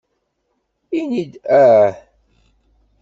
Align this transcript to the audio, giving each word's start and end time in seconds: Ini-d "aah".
Ini-d 0.99 1.33
"aah". 1.63 1.93